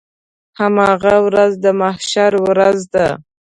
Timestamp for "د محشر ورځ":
1.63-2.79